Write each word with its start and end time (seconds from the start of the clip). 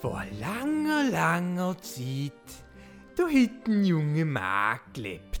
Vor 0.00 0.22
langer, 0.40 1.10
langer 1.10 1.76
Zeit, 1.78 2.32
da 3.16 3.24
hat 3.24 3.66
ein 3.66 3.84
junger 3.84 4.24
Mann 4.24 4.78
gelebt. 4.92 5.38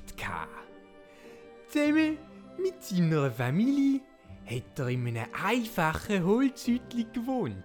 Zusammen 1.68 2.18
mit 2.56 2.82
seiner 2.82 3.30
Familie 3.30 4.00
hat 4.46 4.78
er 4.78 4.88
in 4.88 5.06
einem 5.06 5.26
einfachen 5.44 6.24
Holzhütli 6.24 7.06
gewohnt. 7.12 7.62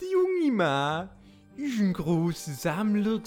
Der 0.00 0.08
junge 0.08 0.52
Mann 0.52 1.08
war 1.08 1.10
ein 1.58 1.92
grosser 1.92 2.52
Sammler 2.52 3.20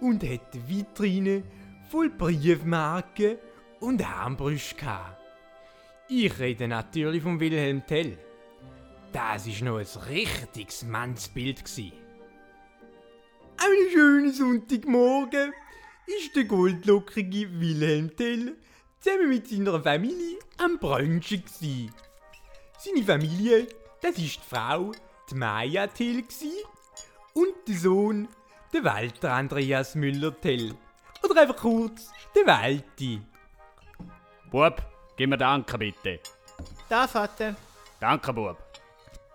und 0.00 0.22
hatte 0.22 0.66
Vitrine 0.66 1.42
voll 1.90 2.10
Briefmarken 2.10 3.36
und 3.80 4.02
Armbrüste. 4.02 4.98
Ich 6.08 6.38
rede 6.38 6.66
natürlich 6.66 7.22
von 7.22 7.38
Wilhelm 7.38 7.86
Tell. 7.86 8.18
Das 9.14 9.46
ist 9.46 9.62
noch 9.62 9.78
ein 9.78 9.86
richtiges 10.08 10.82
Mannsbild 10.82 11.64
gsi. 11.64 11.92
Einen 13.56 13.90
schönen 13.92 14.32
Sonntagmorgen 14.32 15.52
ist 16.04 16.34
der 16.34 16.42
goldlockige 16.46 17.60
Wilhelm 17.60 18.16
Tell 18.16 18.56
zusammen 18.98 19.28
mit 19.28 19.46
seiner 19.46 19.80
Familie 19.80 20.40
am 20.58 20.80
Brunchen 20.80 21.44
gsi. 21.44 21.92
Seine 22.76 23.04
Familie, 23.04 23.68
das 24.02 24.18
ist 24.18 24.40
die 24.40 24.48
Frau, 24.52 24.90
die 25.30 25.36
Maja 25.36 25.86
Tell 25.86 26.22
gsi 26.22 26.50
und 27.34 27.54
der 27.68 27.76
Sohn, 27.76 28.26
der 28.72 28.82
Walter 28.82 29.32
Andreas 29.34 29.94
Müller 29.94 30.34
Tell. 30.40 30.74
Oder 31.22 31.40
einfach 31.40 31.58
kurz, 31.58 32.10
der 32.34 32.48
Walti. 32.48 33.20
Bub, 34.50 34.82
gib 35.16 35.30
mir 35.30 35.38
Danke 35.38 35.78
bitte. 35.78 36.18
Da, 36.88 37.06
Vater. 37.06 37.54
Danke, 38.00 38.32
Bub. 38.32 38.63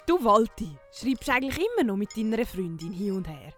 Du 0.09 0.17
Walti, 0.23 0.75
schreibst 0.91 1.29
eigentlich 1.29 1.59
immer 1.59 1.83
noch 1.83 1.95
mit 1.95 2.17
deiner 2.17 2.43
Freundin 2.43 2.91
hin 2.91 3.11
und 3.11 3.27
her? 3.27 3.53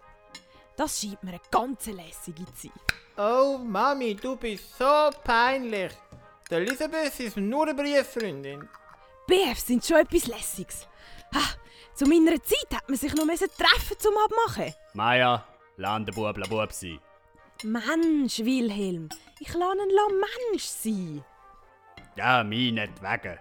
Das 0.76 1.00
scheint 1.00 1.22
mir 1.22 1.30
eine 1.30 1.40
ganz 1.50 1.86
lässige 1.86 2.44
zu 2.52 2.68
sein. 2.68 2.72
Oh, 3.16 3.56
Mami, 3.56 4.14
du 4.14 4.36
bist 4.36 4.76
so 4.76 5.08
peinlich. 5.24 5.92
Der 6.50 6.58
Elisabeth 6.58 7.18
ist 7.20 7.38
nur 7.38 7.62
eine 7.62 7.74
Brieffreundin. 7.74 8.68
BFs 9.26 9.66
sind 9.66 9.82
schon 9.82 9.96
etwas 9.96 10.26
Lässiges. 10.26 10.86
Ha, 11.34 11.40
zu 11.94 12.04
meiner 12.04 12.36
Zeit 12.42 12.74
hat 12.74 12.86
man 12.86 12.98
sich 12.98 13.14
noch 13.14 13.24
treffen 13.24 13.98
zum 13.98 14.12
Abmachen. 14.18 14.74
Maja, 14.92 15.46
lass 15.78 16.04
den 16.04 16.14
Bub 16.14 16.36
Bub 16.50 16.70
sein. 16.70 17.00
Mensch, 17.62 18.40
Wilhelm, 18.40 19.08
ich 19.40 19.54
lasse 19.54 19.78
ihn 19.78 19.88
la 19.88 20.26
Mensch 20.50 20.64
sein. 20.64 21.24
Ja, 22.14 22.44
mich 22.44 22.72
nicht 22.72 23.02
wegen. 23.02 23.38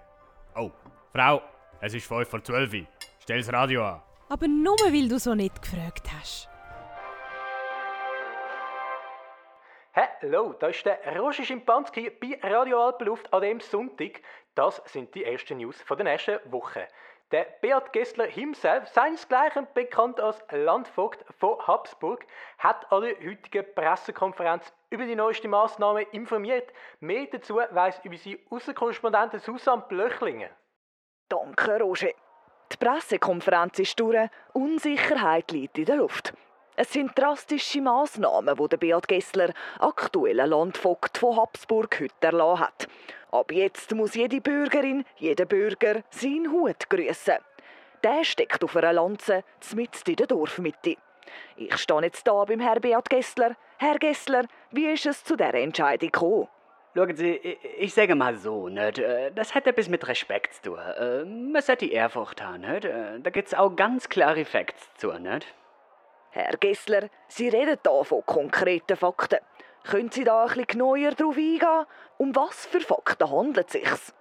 Oh, 0.56 0.72
Frau, 1.12 1.42
es 1.81 1.94
ist 1.94 2.08
5 2.08 2.30
vor 2.30 2.42
12 2.42 2.73
Uhr. 2.73 2.88
Stell 3.32 3.44
das 3.44 3.54
Radio 3.54 3.86
an. 3.86 4.02
Aber 4.28 4.46
nur 4.46 4.78
weil 4.92 5.08
du 5.08 5.18
so 5.18 5.34
nicht 5.34 5.62
gefragt 5.62 6.06
hast. 6.12 6.50
Hallo, 9.96 10.54
da 10.60 10.68
ist 10.68 10.86
der 10.86 11.00
Roger 11.18 11.46
Schimpanski 11.46 12.09
bei 12.09 12.38
Radio 12.44 12.86
Alpenluft 12.86 13.32
an 13.34 13.42
dem 13.42 13.62
Sonntag. 13.62 14.20
Das 14.54 14.82
sind 14.84 15.16
die 15.16 15.24
ersten 15.24 15.59
News 15.59 15.82
von 15.82 15.96
der 15.96 16.08
nächsten 16.08 16.40
Woche. 16.52 16.90
Der 17.32 17.48
Beat 17.62 17.94
Gessler 17.94 18.28
himself, 18.28 18.90
seinesgleichen 18.90 19.66
bekannt 19.74 20.20
als 20.20 20.44
Landvogt 20.52 21.24
von 21.40 21.58
Habsburg, 21.66 22.26
hat 22.58 22.92
an 22.92 23.04
der 23.04 23.16
heutigen 23.16 23.66
Pressekonferenz 23.74 24.74
über 24.90 25.06
die 25.06 25.16
neueste 25.16 25.48
Maßnahme 25.48 26.02
informiert. 26.12 26.70
Mehr 27.00 27.28
dazu 27.32 27.56
weiss 27.56 27.98
über 28.04 28.18
sie 28.18 28.46
Außenkorrespondentin 28.50 29.40
Susanne 29.40 29.86
Blöchlingen. 29.88 30.50
Danke, 31.30 31.80
Roger. 31.80 32.12
Die 32.72 32.78
Pressekonferenz 32.78 33.80
ist 33.80 34.00
durch. 34.00 34.30
Unsicherheit 34.54 35.52
liegt 35.52 35.78
in 35.78 35.86
der 35.86 35.98
Luft. 35.98 36.34
Es 36.78 36.94
sind 36.94 37.12
drastische 37.18 37.82
Massnahmen, 37.82 38.56
die 38.56 38.78
Beat 38.78 39.08
Gessler, 39.09 39.54
aktueller 39.80 40.48
Landvogt 40.48 41.18
von 41.18 41.36
Habsburg, 41.36 42.00
heute 42.00 42.14
erlassen 42.22 42.62
hat. 42.62 42.88
Ab 43.31 43.52
jetzt 43.52 43.94
muss 43.94 44.16
jede 44.16 44.40
Bürgerin, 44.40 45.04
jeder 45.18 45.46
Bürger 45.46 46.02
seinen 46.12 46.50
Hut 46.52 46.90
grüßen. 46.90 47.40
Der 48.04 48.24
steckt 48.24 48.64
auf 48.64 48.76
einer 48.78 48.94
Lanze, 48.94 49.44
mitten 49.76 50.10
in 50.10 50.16
der 50.16 50.28
Dorfmitte. 50.28 50.96
Ich 51.58 51.78
stehe 51.78 52.02
jetzt 52.02 52.26
da 52.26 52.46
beim 52.46 52.62
Herrn 52.62 52.81
Beat 52.81 53.10
Gessler. 53.10 53.56
Herr 53.78 54.00
Gessler, 54.00 54.46
wie 54.72 54.88
ist 54.88 55.06
es 55.06 55.24
zu 55.24 55.36
dieser 55.36 55.56
Entscheidung 55.56 56.12
gekommen? 56.12 56.48
Schauen 56.94 57.16
Sie, 57.16 57.35
ich, 57.78 57.94
sage 57.94 58.16
mal 58.16 58.35
so, 58.35 58.68
nicht? 58.68 59.00
äh, 59.00 59.31
das 59.31 59.56
hat 59.56 59.66
etwas 59.66 59.88
mit 59.88 60.06
Respekt 60.07 60.56
zu 60.56 60.62
tun. 60.72 60.79
Äh, 60.79 61.24
Man 61.24 61.62
sollte 61.62 61.85
Ehrfurcht 61.85 62.41
haben, 62.44 62.62
nicht? 62.62 62.84
Äh, 62.85 63.19
Da 63.19 63.29
gibt 63.29 63.47
es 63.47 63.53
auch 63.53 63.74
ganz 63.75 64.09
klare 64.09 64.44
Facts 64.44 64.90
zu, 64.97 65.12
nicht? 65.13 65.47
Herr 66.31 66.57
Gessler, 66.57 67.09
Sie 67.28 67.47
reden 67.47 67.78
da 67.84 68.03
von 68.03 68.25
konkreten 68.25 68.97
Fakten. 68.97 69.40
Können 69.84 70.12
Sie 70.12 70.24
da 70.25 70.41
ein 70.44 70.47
bisschen 70.47 70.68
genauer 70.68 71.12
darauf 71.12 71.38
eingehen? 71.38 71.85
Um 72.18 72.35
was 72.35 72.66
für 72.66 72.81
Fakten 72.81 73.30
handelt 73.31 73.68
es 73.68 73.74
sich? 73.74 74.13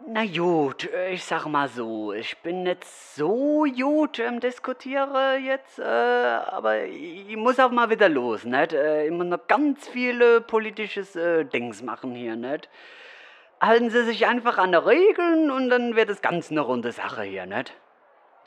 Na 0.00 0.26
gut, 0.26 0.90
äh, 0.92 1.12
ich 1.12 1.24
sag 1.24 1.46
mal 1.46 1.68
so, 1.68 2.12
ich 2.12 2.36
bin 2.38 2.64
nicht 2.64 2.84
so 2.84 3.64
gut 3.64 4.18
im 4.18 4.40
Diskutieren 4.40 5.44
jetzt, 5.44 5.78
äh, 5.78 5.82
aber 5.82 6.84
ich 6.84 7.36
muss 7.36 7.58
auch 7.58 7.70
mal 7.70 7.88
wieder 7.90 8.08
los, 8.08 8.44
nicht? 8.44 8.72
Äh, 8.72 9.06
immer 9.06 9.24
noch 9.24 9.46
ganz 9.46 9.88
viele 9.88 10.40
politisches 10.40 11.16
äh, 11.16 11.44
Dings 11.44 11.80
machen 11.82 12.14
hier, 12.14 12.36
nicht? 12.36 12.68
Halten 13.60 13.88
Sie 13.88 14.04
sich 14.04 14.26
einfach 14.26 14.58
an 14.58 14.72
die 14.72 14.78
Regeln 14.78 15.50
und 15.50 15.70
dann 15.70 15.96
wird 15.96 16.10
es 16.10 16.20
ganz 16.20 16.50
eine 16.50 16.60
runde 16.60 16.92
Sache 16.92 17.22
hier, 17.22 17.46
nicht? 17.46 17.72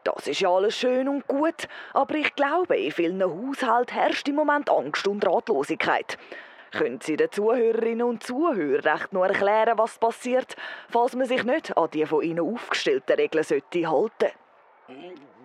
Das 0.04 0.28
ist 0.28 0.42
ja 0.42 0.50
alles 0.50 0.78
schön 0.78 1.08
und 1.08 1.28
gut, 1.28 1.68
aber 1.94 2.16
ich 2.16 2.36
glaube, 2.36 2.78
in 2.78 2.92
vielen 2.92 3.24
Haushalten 3.24 3.96
herrscht 3.96 4.28
im 4.28 4.36
Moment 4.36 4.70
Angst 4.70 5.08
und 5.08 5.26
Ratlosigkeit. 5.26 6.18
Können 6.72 7.00
Sie 7.02 7.16
den 7.16 7.32
Zuhörerinnen 7.32 8.06
und 8.06 8.24
Zuhörern 8.24 8.82
recht 8.82 9.14
nur 9.14 9.28
erklären, 9.28 9.78
was 9.78 9.98
passiert, 9.98 10.56
falls 10.90 11.16
man 11.16 11.26
sich 11.26 11.44
nicht 11.44 11.78
an 11.78 11.90
die 11.92 12.06
von 12.06 12.22
Ihnen 12.22 12.40
aufgestellten 12.40 13.16
Regeln 13.16 13.44
sollte 13.44 13.90
halten? 13.90 14.32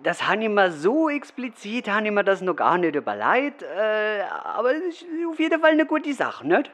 Das 0.03 0.27
habe 0.27 0.43
ich 0.43 0.49
mir 0.49 0.71
so 0.71 1.09
explizit, 1.09 1.89
habe 1.89 2.05
ich 2.05 2.11
mir 2.11 2.23
das 2.23 2.41
noch 2.41 2.55
gar 2.55 2.77
nicht 2.77 2.95
überlegt, 2.95 3.63
äh, 3.63 4.23
aber 4.43 4.73
es 4.75 5.01
ist 5.01 5.05
auf 5.29 5.39
jeden 5.39 5.61
Fall 5.61 5.71
eine 5.71 5.85
gute 5.85 6.13
Sache, 6.13 6.45
nicht? 6.45 6.71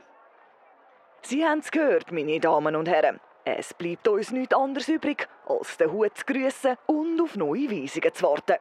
Sie 1.22 1.46
haben 1.46 1.60
es 1.60 1.70
gehört, 1.70 2.12
meine 2.12 2.40
Damen 2.40 2.76
und 2.76 2.88
Herren. 2.88 3.20
Es 3.46 3.74
bleibt 3.74 4.08
uns 4.08 4.32
nichts 4.32 4.56
anderes 4.56 4.88
übrig, 4.88 5.28
als 5.48 5.78
den 5.78 5.92
Hut 5.92 6.18
zu 6.18 6.26
grüßen 6.26 6.78
und 6.86 7.22
auf 7.22 7.36
neue 7.36 7.70
Weisungen 7.70 8.14
zu 8.14 8.24
warten. 8.24 8.58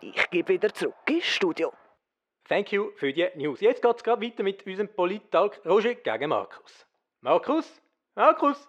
Ich 0.00 0.30
gebe 0.30 0.54
wieder 0.54 0.72
zurück 0.72 0.94
ins 1.08 1.26
Studio. 1.26 1.72
Thank 2.50 2.72
you 2.72 2.90
für 2.96 3.12
die 3.12 3.28
News. 3.36 3.60
Jetzt 3.60 3.80
geht's 3.80 4.02
gerade 4.02 4.26
weiter 4.26 4.42
mit 4.42 4.66
unserem 4.66 4.88
Polit-Talk 4.88 5.64
Roger 5.64 5.94
gegen 5.94 6.30
Markus. 6.30 6.84
Markus? 7.20 7.80
Markus? 8.16 8.68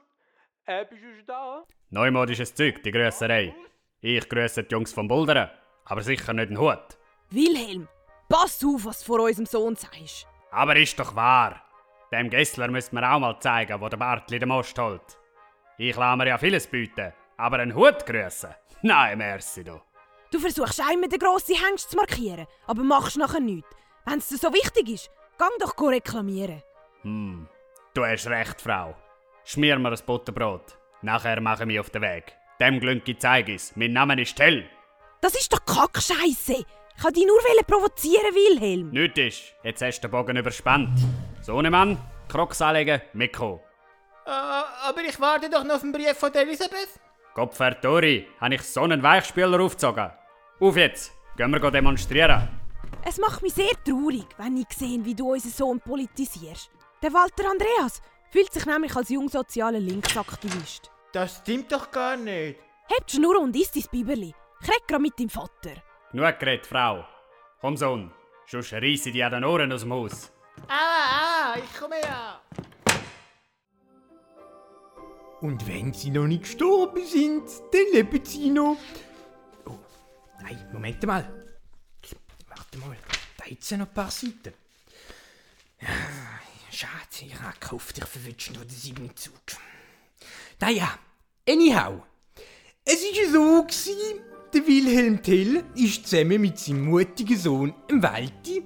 Äh, 0.68 0.86
bist 0.86 1.02
du 1.02 1.16
schon 1.16 1.26
da? 1.26 1.64
Neumodisches 1.90 2.54
Zeug, 2.54 2.84
die 2.84 2.92
Grösserei. 2.92 3.56
Ich 4.00 4.30
grüße 4.30 4.66
die 4.66 4.72
Jungs 4.72 4.94
vom 4.94 5.08
Buldern, 5.08 5.50
aber 5.86 6.02
sicher 6.04 6.32
nicht 6.32 6.52
den 6.52 6.60
Hut. 6.60 6.96
Wilhelm, 7.32 7.88
pass 8.30 8.64
auf, 8.64 8.86
was 8.86 9.00
du 9.00 9.06
vor 9.06 9.22
unserem 9.22 9.48
Sohn 9.48 9.76
sagst. 9.76 10.28
Aber 10.52 10.76
ist 10.76 11.00
doch 11.00 11.16
wahr. 11.16 11.64
Dem 12.12 12.30
Gessler 12.30 12.68
müssen 12.68 12.94
wir 12.94 13.12
auch 13.12 13.20
mal 13.20 13.40
zeigen, 13.40 13.82
wo 13.82 13.90
der 13.90 13.98
Bartli 13.98 14.38
den 14.38 14.50
Most 14.50 14.78
holt. 14.78 15.18
Ich 15.80 15.96
lasse 15.96 16.18
mir 16.18 16.28
ja 16.28 16.38
vieles 16.38 16.68
bieten, 16.68 17.14
aber 17.36 17.58
einen 17.58 17.74
Hut 17.74 18.06
grüßen? 18.06 18.54
Nein, 18.84 19.18
merci 19.18 19.64
du. 19.64 19.82
Du 20.32 20.40
versuchst 20.40 20.80
einmal 20.80 21.10
den 21.10 21.20
grossen 21.20 21.56
Hengst 21.56 21.92
zu 21.92 21.98
markieren, 21.98 22.48
aber 22.66 22.84
machst 22.84 23.18
nachher 23.18 23.42
nichts. 23.42 23.68
Wenn 24.06 24.20
es 24.20 24.30
dir 24.30 24.38
so 24.38 24.54
wichtig 24.54 24.88
ist, 24.90 25.12
gang 25.38 25.52
doch 25.60 25.76
go 25.76 25.88
reklamieren. 25.88 26.64
Hm, 27.02 27.48
du 27.94 28.06
hast 28.06 28.28
recht, 28.28 28.62
Frau. 28.62 28.96
Schmier 29.44 29.78
mir 29.78 29.92
ein 29.92 30.00
Butterbrot. 30.06 30.78
Nachher 31.02 31.42
mache 31.42 31.64
ich 31.64 31.68
mich 31.68 31.80
auf 31.80 31.90
den 31.90 32.02
Weg. 32.02 32.34
Dem 32.62 32.80
Glünki 32.80 33.18
zeige 33.18 33.54
ich's. 33.54 33.76
Mein 33.76 33.92
Name 33.92 34.22
ist 34.22 34.36
Tell. 34.38 34.70
Das 35.20 35.36
ist 35.36 35.52
doch 35.52 35.66
Kackscheiße. 35.66 36.64
Ich 36.98 37.04
wollte 37.04 37.20
dich 37.20 37.28
nur 37.28 37.64
provozieren, 37.66 38.34
Wilhelm. 38.34 38.92
Nicht 38.92 39.18
ist. 39.18 39.54
Jetzt 39.64 39.82
hast 39.82 40.00
du 40.00 40.08
den 40.08 40.12
Bogen 40.12 40.38
überspannt. 40.38 40.98
Sohnemann, 41.42 41.98
Krocks 42.30 42.62
anlegen, 42.62 43.02
mitkommen. 43.14 43.60
Äh, 44.26 44.30
aber 44.30 45.02
ich 45.02 45.20
warte 45.20 45.50
doch 45.50 45.64
noch 45.64 45.76
auf 45.76 45.82
den 45.82 45.92
Brief 45.92 46.18
von 46.18 46.32
der 46.32 46.44
Elisabeth. 46.44 46.90
Kopfertori, 47.34 48.28
habe 48.40 48.56
ich 48.56 48.62
so 48.62 48.82
einen 48.82 49.02
Weichspüler 49.02 49.60
aufgezogen. 49.60 50.12
Auf 50.62 50.78
jetzt, 50.78 51.12
gehen 51.36 51.50
wir 51.50 51.60
go 51.60 51.72
demonstrieren. 51.72 52.48
Es 53.04 53.18
macht 53.18 53.42
mich 53.42 53.56
sehr 53.56 53.72
traurig, 53.84 54.28
wenn 54.38 54.58
ich 54.58 54.68
sehe, 54.78 55.04
wie 55.04 55.16
du 55.16 55.32
unseren 55.34 55.52
Sohn 55.52 55.80
politisierst. 55.80 56.70
Der 57.02 57.12
Walter 57.12 57.50
Andreas 57.50 58.00
fühlt 58.30 58.54
sich 58.54 58.68
nämlich 58.68 58.96
als 58.96 59.10
jungsozialer 59.10 59.80
Linksaktivist. 59.80 60.92
Das 61.14 61.38
stimmt 61.40 61.72
doch 61.72 61.90
gar 61.90 62.16
nicht. 62.16 62.60
Hebt 62.86 63.12
die 63.12 63.16
Schnur 63.16 63.42
und 63.42 63.56
isst 63.56 63.76
dein 63.76 63.86
Biberli. 63.90 64.36
Krieg 64.64 64.88
grad 64.88 65.02
mit 65.02 65.20
deinem 65.20 65.30
Vater. 65.30 65.82
Genug 66.12 66.40
geredet, 66.40 66.68
Frau. 66.68 67.06
Komm, 67.60 67.76
Sohn, 67.76 68.12
sonst 68.46 68.72
reisse 68.72 69.10
ich 69.10 69.14
dir 69.14 69.26
an 69.26 69.32
den 69.32 69.46
Ohren 69.46 69.74
aus 69.74 69.82
dem 69.82 69.94
Haus. 69.94 70.32
Ah, 70.68 70.76
ah, 70.76 71.56
ich 71.58 71.80
komme 71.80 71.96
ja. 72.04 72.40
Und 75.42 75.68
wenn 75.68 75.92
sie 75.92 76.12
noch 76.12 76.28
nicht 76.28 76.44
gestorben 76.44 77.04
sind, 77.04 77.50
dann 77.72 77.94
leben 77.94 78.24
sie 78.24 78.52
noch. 78.52 78.78
Nein, 80.44 80.68
Moment 80.72 81.04
mal. 81.06 81.24
Warte 82.48 82.78
mal, 82.78 82.98
da 83.38 83.46
hat 83.46 83.70
ja 83.70 83.78
noch 83.78 83.88
ein 83.88 83.94
paar 83.94 84.12
Seiten. 84.12 84.54
Schade, 86.70 87.26
ich 87.26 87.40
habe 87.40 87.58
gehofft, 87.60 87.98
ich 87.98 88.06
verwünsche 88.06 88.54
noch 88.54 88.62
den 88.62 88.70
siebten 88.70 89.16
Zug. 89.16 89.36
Naja, 90.60 90.98
anyhow. 91.48 92.04
Es 92.86 93.02
war 93.04 93.32
so, 93.32 93.64
gewesen, 93.64 94.22
der 94.54 94.68
Wilhelm 94.68 95.22
Tell 95.22 95.64
ist 95.76 96.08
zusammen 96.08 96.42
mit 96.42 96.60
seinem 96.60 96.86
mutigen 96.86 97.38
Sohn, 97.38 97.74
dem 97.90 98.02
Walti, 98.02 98.64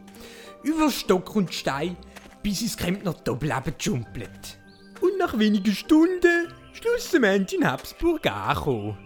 über 0.63 0.89
Stock 0.89 1.35
und 1.35 1.53
Stein 1.53 1.97
bis 2.41 2.61
ins 2.61 2.77
Krempner 2.77 3.13
Doppelleben 3.13 3.73
geschumpelt. 3.77 4.59
Und 5.01 5.17
nach 5.17 5.37
wenigen 5.37 5.73
Stunden 5.73 6.53
schlussendlich 6.73 7.59
in 7.59 7.67
Habsburg 7.67 8.25
angekommen. 8.27 8.97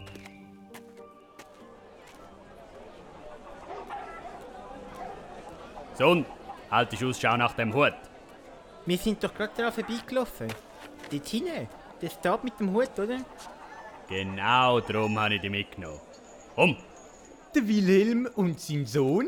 Sohn, 6.00 6.26
halt 6.72 6.94
dich 6.94 7.04
Ausschau 7.04 7.36
nach 7.36 7.52
dem 7.56 7.74
Hut. 7.74 7.94
Wir 8.86 8.98
sind 8.98 9.22
doch 9.22 9.34
gerade 9.34 9.52
daran 9.58 9.74
vorbeigelaufen. 9.74 10.48
Dort 11.12 11.28
hinten. 11.28 11.68
Der 12.02 12.10
Stab 12.10 12.46
mit 12.46 12.58
dem 12.58 12.72
Hut, 12.72 12.98
oder? 12.98 13.18
Genau 14.08 14.80
darum 14.80 15.20
habe 15.20 15.36
ich 15.36 15.42
dich 15.42 15.52
mitgenommen. 15.52 16.00
Komm, 16.56 16.78
Der 17.54 17.68
Wilhelm 17.68 18.30
und 18.36 18.62
sein 18.62 18.86
Sohn 18.86 19.28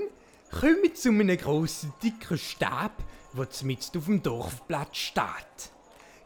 kommen 0.50 0.96
zu 0.96 1.10
einem 1.10 1.38
grossen, 1.38 1.94
dicken 2.02 2.38
Stab, 2.38 2.94
der 3.36 3.48
mitten 3.64 3.98
auf 3.98 4.06
dem 4.06 4.24
Dorfplatz 4.24 4.96
steht. 4.96 5.72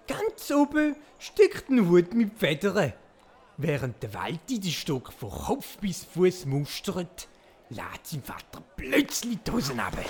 Ganz 0.07 0.51
oben 0.51 0.95
steckt 1.17 1.69
ein 1.69 1.89
Hut 1.89 2.13
mit 2.13 2.37
Federn. 2.37 2.93
Während 3.57 4.03
der 4.03 4.13
Walti 4.13 4.59
den 4.59 4.71
Stock 4.71 5.11
von 5.11 5.31
Kopf 5.31 5.77
bis 5.79 6.03
Fuß 6.05 6.45
mustert, 6.45 7.27
lädt 7.69 8.05
sein 8.05 8.21
Vater 8.21 8.61
plötzlich 8.75 9.39
die 9.43 9.51
Hosen 9.51 9.79
runter. 9.79 10.03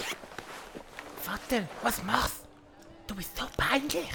Vater, 1.26 1.68
was 1.82 2.04
machst 2.04 2.44
du? 2.44 2.46
Du 3.08 3.16
bist 3.16 3.36
so 3.36 3.46
peinlich. 3.58 4.10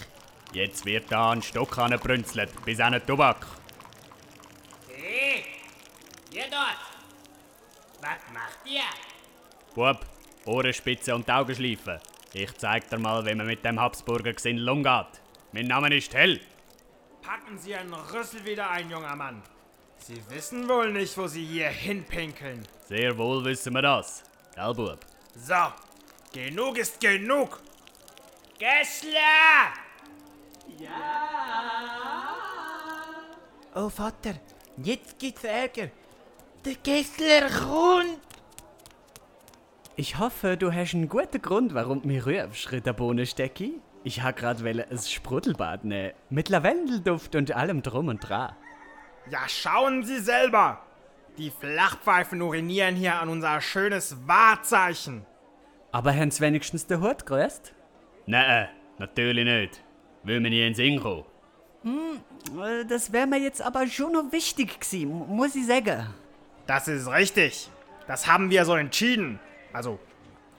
jetzt 0.52 0.84
wird 0.84 1.10
da 1.10 1.32
ein 1.32 1.42
Stock 1.42 1.76
angebrünzelt, 1.76 2.50
bis 2.64 2.78
an 2.78 2.92
den 2.92 3.04
Tobak. 3.04 3.44
Hey, 4.88 5.44
ihr 6.32 6.44
dort! 6.48 6.78
Was 8.00 8.32
macht 8.32 8.58
ihr? 8.64 8.82
Bub, 9.74 10.06
Ohrenspitze 10.44 11.12
und 11.12 11.28
Augenschleifen. 11.28 11.98
Ich 12.32 12.56
zeig 12.58 12.88
dir 12.88 12.98
mal, 12.98 13.26
wie 13.26 13.34
man 13.34 13.46
mit 13.48 13.64
dem 13.64 13.80
Habsburger 13.80 14.32
Gesindel 14.32 14.68
umgeht. 14.68 15.20
Mein 15.50 15.66
Name 15.66 15.92
ist 15.92 16.14
Hell. 16.14 16.40
Packen 17.22 17.58
Sie 17.58 17.70
Ihren 17.70 17.92
Rüssel 17.92 18.44
wieder 18.44 18.70
ein, 18.70 18.88
junger 18.88 19.16
Mann. 19.16 19.42
Sie 19.98 20.22
wissen 20.30 20.68
wohl 20.68 20.92
nicht, 20.92 21.18
wo 21.18 21.26
Sie 21.26 21.44
hier 21.44 21.70
hinpinkeln. 21.70 22.62
Sehr 22.88 23.18
wohl 23.18 23.44
wissen 23.44 23.74
wir 23.74 23.82
das. 23.82 24.22
Gell, 24.54 24.74
Bub? 24.74 25.00
So, 25.34 25.72
genug 26.32 26.78
ist 26.78 27.00
genug. 27.00 27.60
Gessler! 28.58 29.72
Oh, 33.74 33.88
Vater, 33.88 34.34
jetzt 34.76 35.18
gibt's 35.18 35.44
Ärger. 35.44 35.90
Der 36.64 36.74
Gessler 36.74 37.48
kommt. 37.48 38.18
Ich 39.96 40.18
hoffe, 40.18 40.56
du 40.56 40.72
hast 40.72 40.94
einen 40.94 41.08
guten 41.08 41.42
Grund, 41.42 41.74
warum 41.74 42.02
du 42.02 42.08
mich 42.08 42.24
rufst, 42.26 42.72
Ritter 42.72 42.92
Bohnenstecki. 42.92 43.80
Ich 44.02 44.22
ha 44.22 44.30
grad 44.30 44.64
welle 44.64 44.88
ein 44.90 44.98
Sprudelbad 44.98 45.84
nehmen. 45.84 46.14
Mit 46.30 46.48
Lavendelduft 46.48 47.34
und 47.34 47.52
allem 47.52 47.82
drum 47.82 48.08
und 48.08 48.20
dran. 48.20 48.56
Ja, 49.30 49.46
schauen 49.46 50.02
Sie 50.02 50.18
selber. 50.18 50.82
Die 51.36 51.50
Flachpfeifen 51.50 52.40
urinieren 52.40 52.96
hier 52.96 53.20
an 53.20 53.28
unser 53.28 53.60
schönes 53.60 54.16
Wahrzeichen. 54.26 55.26
Aber 55.92 56.12
haben's 56.14 56.40
wenigstens 56.40 56.86
den 56.86 57.00
Hut 57.02 57.26
größt? 57.26 57.74
Nein, 58.26 58.68
natürlich 58.98 59.44
nicht. 59.44 59.82
Will 60.22 60.40
mir 60.40 60.50
nie 60.50 60.60
in 60.60 60.72
den 60.72 60.74
Sinn 60.74 61.00
kommen. 61.00 61.24
Äh, 61.84 62.84
Das 62.86 63.12
wäre 63.12 63.26
mir 63.26 63.38
jetzt 63.38 63.62
aber 63.62 63.86
schon 63.88 64.12
noch 64.12 64.30
wichtig 64.32 64.78
gewesen, 64.80 65.08
mu- 65.08 65.24
muss 65.24 65.54
ich 65.56 65.66
sagen. 65.66 66.06
Das 66.66 66.86
ist 66.88 67.10
richtig. 67.10 67.68
Das 68.06 68.26
haben 68.26 68.50
wir 68.50 68.64
so 68.64 68.74
entschieden. 68.76 69.40
Also, 69.72 69.98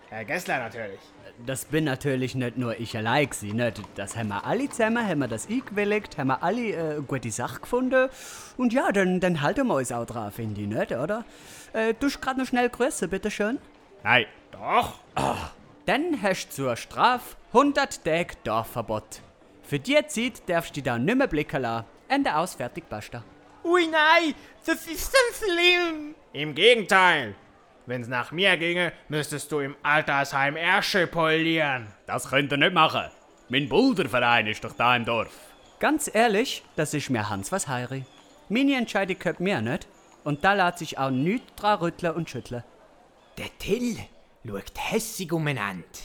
Herr 0.09 0.25
Gessler 0.25 0.59
natürlich. 0.59 0.99
Das 1.45 1.65
bin 1.65 1.85
natürlich 1.85 2.35
nicht 2.35 2.57
nur 2.57 2.79
ich 2.79 2.95
allein 2.97 3.29
gewesen, 3.29 3.55
nicht? 3.55 3.81
Das 3.95 4.15
haben 4.17 4.27
wir 4.29 4.45
alle 4.45 4.69
zusammen, 4.69 5.07
haben 5.07 5.19
wir 5.19 5.27
das 5.27 5.47
eingewilligt, 5.49 6.17
haben 6.17 6.27
wir 6.27 6.43
alle 6.43 6.61
äh, 6.71 6.79
eine 6.95 7.01
gute 7.03 7.31
Sache 7.31 7.61
gefunden. 7.61 8.09
Und 8.57 8.73
ja, 8.73 8.91
dann, 8.91 9.19
dann 9.19 9.41
halten 9.41 9.67
wir 9.67 9.75
uns 9.75 9.91
auch 9.91 10.05
drauf, 10.05 10.35
finde 10.35 10.61
ich, 10.61 10.67
nicht, 10.67 10.91
oder? 10.91 11.23
Äh, 11.73 11.93
du 11.99 12.09
grad 12.09 12.37
noch 12.37 12.45
schnell 12.45 12.69
grüßen, 12.69 13.09
bitteschön. 13.09 13.57
Nein, 14.03 14.25
Doch. 14.61 14.93
Dann 15.87 16.21
hast 16.21 16.49
du 16.49 16.53
zur 16.53 16.75
Strafe 16.75 17.35
100 17.51 18.05
Tage 18.05 18.35
Dorfverbot. 18.43 19.21
Für 19.63 19.79
die 19.79 19.97
Zeit 20.05 20.47
darfst 20.47 20.69
du 20.69 20.73
dich 20.75 20.83
da 20.83 20.99
nicht 20.99 21.17
mehr 21.17 21.27
blicken 21.27 21.63
lassen. 21.63 21.85
Ende 22.07 22.35
aus, 22.35 22.53
fertig, 22.53 22.87
basta. 22.87 23.23
Ui, 23.63 23.87
nein, 23.87 24.35
das 24.63 24.85
ist 24.85 25.11
so 25.11 25.45
schlimm. 25.45 26.13
Im 26.33 26.53
Gegenteil. 26.53 27.33
Wenn's 27.87 28.07
nach 28.07 28.31
mir 28.31 28.55
ginge, 28.57 28.93
müsstest 29.09 29.51
du 29.51 29.59
im 29.59 29.75
Altersheim 29.81 30.55
Ärsche 30.55 31.07
polieren. 31.07 31.87
das 32.05 32.29
könnt 32.29 32.51
ihr 32.51 32.57
nicht 32.57 32.73
machen. 32.73 33.09
Mein 33.49 33.67
Boulderverein 33.67 34.45
ist 34.45 34.63
doch 34.63 34.73
da 34.73 34.95
im 34.95 35.05
Dorf. 35.05 35.33
Ganz 35.79 36.09
ehrlich, 36.13 36.63
das 36.75 36.93
ist 36.93 37.09
mir 37.09 37.29
Hans 37.29 37.51
was 37.51 37.67
heiri. 37.67 38.05
Meine 38.49 38.75
Entscheidung 38.75 39.17
gehört 39.17 39.39
mir 39.39 39.59
nicht. 39.61 39.87
Und 40.23 40.43
da 40.43 40.53
lässt 40.53 40.77
sich 40.77 40.99
auch 40.99 41.09
nichts 41.09 41.55
dran 41.55 41.79
rütteln 41.79 42.13
und 42.13 42.29
schütteln. 42.29 42.63
Der 43.39 43.49
Till 43.57 43.97
schaut 44.45 44.73
hässig 44.77 45.31
umeinander. 45.31 45.99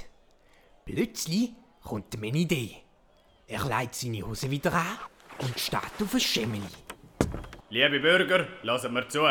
Plötzlich 0.84 1.52
kommt 1.82 2.14
ihm 2.14 2.24
eine 2.24 2.38
Idee. 2.38 2.76
Er 3.46 3.64
legt 3.64 3.94
seine 3.94 4.22
Hose 4.22 4.50
wieder 4.50 4.72
an 4.74 4.98
und 5.38 5.58
steht 5.58 6.02
auf 6.02 6.14
ein 6.14 6.20
Schemmeli. 6.20 6.62
Liebe 7.70 8.00
Bürger, 8.00 8.46
lasst 8.62 8.90
mir 8.90 9.08
zu. 9.08 9.26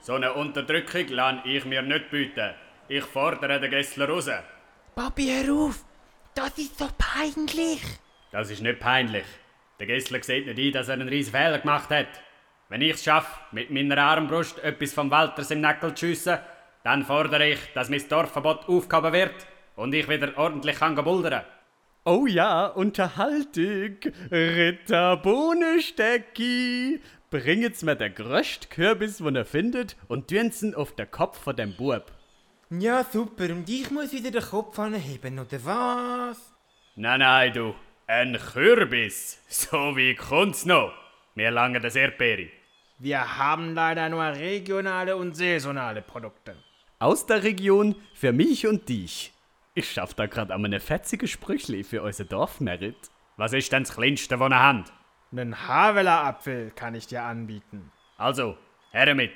So 0.00 0.14
eine 0.14 0.32
Unterdrückung 0.34 1.08
lasse 1.08 1.48
ich 1.48 1.64
mir 1.64 1.82
nicht 1.82 2.10
bieten. 2.10 2.54
Ich 2.88 3.04
fordere 3.04 3.60
den 3.60 3.70
Gessler 3.70 4.08
raus. 4.08 4.30
Papi, 4.94 5.26
hör 5.26 5.54
auf. 5.54 5.84
Das 6.34 6.56
ist 6.58 6.78
so 6.78 6.88
peinlich. 6.96 7.82
Das 8.30 8.50
ist 8.50 8.62
nicht 8.62 8.78
peinlich. 8.78 9.24
Der 9.78 9.86
Gessler 9.86 10.22
sieht 10.22 10.46
nicht 10.46 10.58
ein, 10.58 10.72
dass 10.72 10.88
er 10.88 10.94
einen 10.94 11.08
riesen 11.08 11.32
Fehler 11.32 11.58
gemacht 11.58 11.90
hat. 11.90 12.08
Wenn 12.68 12.82
ich 12.82 12.94
es 12.94 13.04
schaffe, 13.04 13.40
mit 13.52 13.70
meiner 13.70 13.98
Armbrust 13.98 14.58
etwas 14.60 14.92
vom 14.92 15.10
Walters 15.10 15.50
im 15.50 15.60
Nackel 15.60 15.94
zu 15.94 16.06
schiessen, 16.06 16.38
dann 16.86 17.04
fordere 17.04 17.48
ich, 17.48 17.58
dass 17.74 17.90
mein 17.90 18.08
Dorfverbot 18.08 18.68
aufgehoben 18.68 19.12
wird 19.12 19.34
und 19.74 19.92
ich 19.92 20.08
wieder 20.08 20.38
ordentlich 20.38 20.76
kann 20.78 20.94
buldern. 20.94 21.42
Oh 22.04 22.28
ja, 22.28 22.66
Unterhaltung. 22.66 23.96
Ritter 24.30 25.16
Bohnenstecki. 25.16 27.00
Bringet's 27.28 27.82
mir 27.82 27.96
der 27.96 28.10
größte 28.10 28.68
Kürbis, 28.68 29.18
den 29.18 29.34
er 29.34 29.44
findet, 29.44 29.96
und 30.06 30.28
tun's 30.28 30.62
auf 30.74 30.94
den 30.94 31.10
Kopf 31.10 31.42
von 31.42 31.56
dem 31.56 31.74
Bub. 31.76 32.04
Ja, 32.70 33.02
super. 33.02 33.46
Und 33.46 33.68
ich 33.68 33.90
muss 33.90 34.12
wieder 34.12 34.30
den 34.30 34.48
Kopf 34.48 34.78
anheben, 34.78 35.40
oder 35.40 35.64
was? 35.64 36.38
Nein, 36.94 37.18
nein, 37.18 37.52
du. 37.52 37.74
Ein 38.06 38.38
Kürbis. 38.38 39.42
So 39.48 39.96
wie 39.96 40.14
kommt's 40.14 40.64
noch. 40.64 40.92
Wir 41.34 41.50
langen 41.50 41.82
das 41.82 41.96
Erdbeere. 41.96 42.48
Wir 43.00 43.38
haben 43.38 43.74
leider 43.74 44.08
nur 44.08 44.22
regionale 44.22 45.16
und 45.16 45.36
saisonale 45.36 46.02
Produkte. 46.02 46.54
Aus 46.98 47.26
der 47.26 47.42
Region 47.42 47.94
für 48.14 48.32
mich 48.32 48.66
und 48.66 48.88
dich. 48.88 49.34
Ich 49.74 49.92
schaff 49.92 50.14
da 50.14 50.24
grad 50.24 50.50
an 50.50 50.64
eine 50.64 50.80
fetzige 50.80 51.28
Sprüchli 51.28 51.84
für 51.84 52.02
unser 52.02 52.24
Dorfmerit. 52.24 53.10
Was 53.36 53.52
ist 53.52 53.70
denn 53.70 53.82
das 53.82 53.94
Kleinste, 53.94 54.40
was 54.40 54.50
ihr 54.50 54.58
habt? 54.58 54.92
Einen 55.30 55.68
Haveler-Apfel 55.68 56.70
kann 56.70 56.94
ich 56.94 57.06
dir 57.06 57.22
anbieten. 57.22 57.92
Also, 58.16 58.56
her 58.92 59.14
mit. 59.14 59.34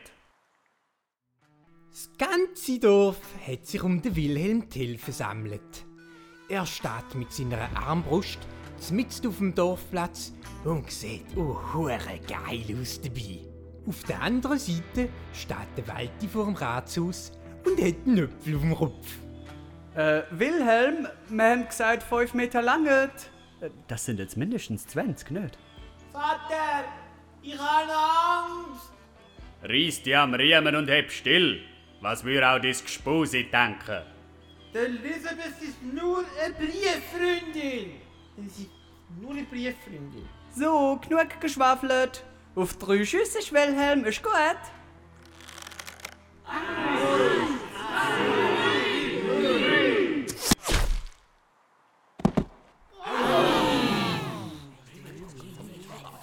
Das 1.91 2.11
ganze 2.17 2.81
Dorf 2.81 3.21
hat 3.47 3.67
sich 3.67 3.83
um 3.83 4.01
den 4.01 4.17
Wilhelm 4.17 4.71
Till 4.71 4.97
versammelt. 4.97 5.85
Er 6.49 6.65
steht 6.65 7.15
mit 7.15 7.31
seiner 7.31 7.69
Armbrust 7.77 8.39
mitten 8.91 9.27
auf 9.27 9.37
dem 9.37 9.55
Dorfplatz 9.55 10.33
und 10.65 10.91
sieht 10.91 11.27
oh, 11.37 11.61
hure 11.75 11.99
geil 12.27 12.65
aus 12.81 12.99
dabei. 13.03 13.41
Auf 13.87 14.03
der 14.05 14.23
anderen 14.23 14.59
Seite 14.59 15.11
steht 15.35 15.77
der 15.77 15.89
Walti 15.89 16.27
vor 16.27 16.47
dem 16.47 16.55
Ratshaus 16.55 17.33
und 17.65 17.81
hat 17.81 17.95
einen 18.07 18.19
Öpfel 18.21 18.57
auf 18.57 18.61
dem 18.63 18.75
Kopf. 18.77 19.07
Äh, 19.95 20.23
Wilhelm, 20.31 21.09
wir 21.29 21.45
haben 21.51 21.67
gesagt 21.69 22.03
5 22.03 22.35
Meter 22.35 22.63
langet. 22.63 23.11
Äh, 23.61 23.71
Das 23.89 24.05
sind 24.05 24.19
jetzt 24.19 24.37
mindestens 24.37 24.87
20, 24.87 25.31
nicht? 25.33 25.59
Vater, 26.13 26.85
ich 27.43 27.59
habe 27.59 27.93
Angst. 27.93 28.93
Reiss 29.63 30.03
dich 30.03 30.17
am 30.17 30.35
Riemen 30.35 30.75
und 30.77 30.89
heb 30.89 31.11
still. 31.11 31.61
Was 32.01 32.25
würde 32.25 32.49
auch 32.49 32.61
dein 32.61 32.73
Gespusi 32.73 33.45
denken? 33.51 34.03
Die 34.73 34.79
Elisabeth 34.79 35.61
ist 35.61 35.83
nur 35.83 36.25
eine 36.43 36.55
Brieffreundin. 36.55 37.91
Sie 38.49 38.63
ist 38.63 38.71
nur 39.21 39.33
eine 39.33 39.43
Brieffreundin. 39.43 40.27
So, 40.57 40.99
genug 41.07 41.41
geschwafelt. 41.41 42.25
Auf 42.55 42.77
drei 42.79 43.05
Schüsse, 43.05 43.39
Wilhelm, 43.53 44.05
ist 44.05 44.23
gut. 44.23 44.33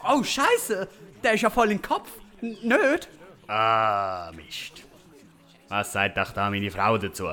Oh, 0.07 0.23
Scheiße! 0.23 0.87
Der 1.23 1.33
ist 1.33 1.41
ja 1.41 1.49
voll 1.49 1.71
im 1.71 1.81
Kopf. 1.81 2.09
N 2.41 2.57
nicht? 2.61 3.09
Ah, 3.47 4.31
Mist. 4.35 4.83
Was 5.69 5.91
sagt 5.91 6.17
doch 6.17 6.31
da 6.31 6.49
meine 6.49 6.71
Frau 6.71 6.97
dazu? 6.97 7.27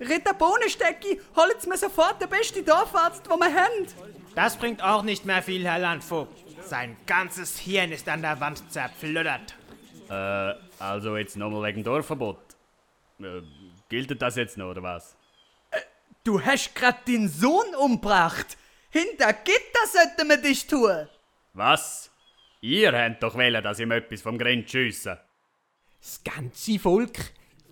Ritter 0.00 0.34
Bohnenstecki, 0.34 1.20
Sie 1.60 1.68
mir 1.68 1.76
sofort 1.76 2.20
den 2.20 2.28
besten 2.28 2.64
Dorfarzt, 2.64 3.26
den 3.26 3.38
wir 3.38 3.54
haben. 3.54 3.86
Das 4.34 4.56
bringt 4.56 4.82
auch 4.82 5.02
nicht 5.02 5.24
mehr 5.24 5.42
viel, 5.42 5.66
Herr 5.66 5.78
Landvogt. 5.78 6.44
Sein 6.62 6.96
ganzes 7.06 7.58
Hirn 7.58 7.92
ist 7.92 8.08
an 8.08 8.22
der 8.22 8.38
Wand 8.40 8.70
zerflödert. 8.70 9.54
Äh, 10.08 10.54
also 10.78 11.16
jetzt 11.16 11.36
nochmal 11.36 11.68
wegen 11.68 11.82
Dorfverbot. 11.82 12.38
Äh, 13.20 13.40
gilt 13.88 14.20
das 14.20 14.36
jetzt 14.36 14.58
noch, 14.58 14.70
oder 14.70 14.82
was? 14.82 15.16
Du 16.24 16.44
hast 16.44 16.74
grad 16.74 17.06
deinen 17.08 17.28
Sohn 17.28 17.74
umgebracht. 17.76 18.56
Hinter 18.90 19.32
Gitter 19.32 19.86
sollten 19.92 20.28
wir 20.28 20.36
dich 20.38 20.66
tun. 20.66 21.08
Was? 21.54 22.05
Ihr 22.66 22.90
habt 22.90 23.22
doch 23.22 23.36
wollen, 23.36 23.62
dass 23.62 23.78
ihm 23.78 23.92
etwas 23.92 24.22
vom 24.22 24.36
Grind 24.36 24.68
schiesse. 24.68 25.20
Das 26.00 26.24
ganze 26.24 26.80
Volk 26.80 27.16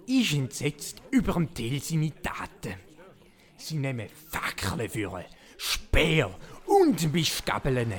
ist 0.06 0.32
entsetzt 0.34 1.02
über 1.10 1.32
dem 1.32 1.52
Tell 1.52 1.80
seine 1.80 2.12
Taten. 2.22 2.74
Sie 3.56 3.74
nehmen 3.74 4.08
Fackeln 4.08 4.88
für 4.88 5.24
Speer 5.58 6.32
und 6.66 7.12
Mistgabeln. 7.12 7.92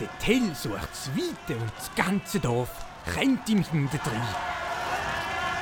Der 0.00 0.18
Tell 0.18 0.54
sucht 0.54 0.88
das 0.90 1.10
Weite 1.14 1.60
und 1.60 1.72
das 1.76 1.94
ganze 1.94 2.40
Dorf 2.40 2.70
rennt 3.14 3.46
ihm 3.50 3.62
hinterdrein. 3.62 4.34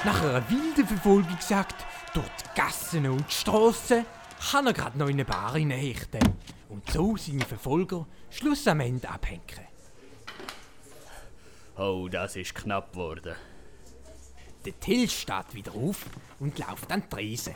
Nach 0.04 0.22
einer 0.22 0.48
wilden 0.48 0.86
Verfolgung 0.86 1.38
sagt, 1.40 1.84
durch 2.14 2.24
die 2.24 2.60
Gassen 2.60 3.08
und 3.08 3.28
die 3.28 3.34
Strassen 3.34 4.06
kann 4.52 4.68
er 4.68 4.74
gerade 4.74 4.96
noch 4.96 5.08
in 5.08 5.14
eine 5.14 5.24
Bar 5.24 5.56
hineinhechten 5.56 6.20
und 6.68 6.88
so 6.88 7.16
seine 7.16 7.44
Verfolger 7.44 8.06
Schluss 8.30 8.68
am 8.68 8.78
Ende 8.78 9.08
abhängen. 9.08 9.65
Oh, 11.78 12.08
das 12.08 12.36
ist 12.36 12.54
knapp 12.54 12.92
geworden. 12.92 13.34
Der 14.64 14.80
Till 14.80 15.10
steht 15.10 15.52
wieder 15.52 15.74
auf 15.74 16.06
und 16.40 16.58
läuft 16.58 16.90
an 16.90 17.02
die 17.02 17.08
Tresen. 17.08 17.54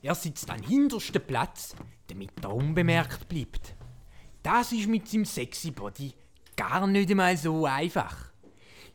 Er 0.00 0.14
sitzt 0.14 0.50
am 0.50 0.62
hintersten 0.62 1.20
Platz, 1.20 1.76
damit 2.08 2.30
er 2.42 2.54
unbemerkt 2.54 3.28
bleibt. 3.28 3.74
Das 4.42 4.72
ist 4.72 4.88
mit 4.88 5.06
seinem 5.06 5.26
sexy 5.26 5.70
Body 5.70 6.14
gar 6.56 6.86
nicht 6.86 7.10
einmal 7.10 7.36
so 7.36 7.66
einfach. 7.66 8.32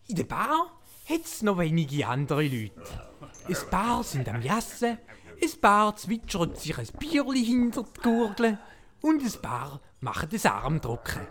In 0.08 0.16
der 0.16 0.24
Bar 0.24 0.72
hat's 1.08 1.44
noch 1.44 1.60
wenige 1.60 2.08
andere 2.08 2.44
Leute. 2.44 2.82
Ein 3.48 3.70
paar 3.70 4.04
sind 4.04 4.28
am 4.28 4.42
Jassen, 4.42 4.98
ein 5.42 5.62
paar 5.62 5.96
zwitschern 5.96 6.56
sich 6.56 6.78
ein 6.78 6.88
Bierli 6.98 7.46
hinter 7.46 7.84
die 7.84 8.02
Gurgel 8.02 8.58
und 9.02 9.22
ein 9.22 9.42
paar 9.42 9.82
machen 10.00 10.30
das 10.32 10.48
Armdrucken. 10.48 11.28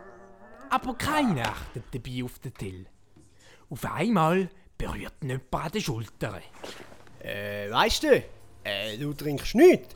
Aber 0.70 0.94
keiner 0.94 1.48
achtet 1.48 1.84
dabei 1.92 2.22
auf 2.24 2.38
den 2.38 2.54
Till. 2.54 2.86
Auf 3.68 3.84
einmal 3.84 4.48
berührt 4.78 5.14
ihn 5.22 5.30
jemand 5.30 5.54
an 5.54 5.72
den 5.72 5.82
Schultern. 5.82 6.40
Äh, 7.20 7.70
weißt 7.70 8.02
du, 8.04 8.22
äh, 8.62 8.96
du 8.98 9.12
trinkst 9.12 9.54
nichts. 9.56 9.94